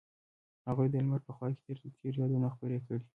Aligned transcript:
هغوی 0.67 0.87
د 0.89 0.95
لمر 1.03 1.21
په 1.27 1.31
خوا 1.35 1.47
کې 1.57 1.91
تیرو 1.99 2.19
یادونو 2.21 2.47
خبرې 2.55 2.79
کړې. 2.85 3.01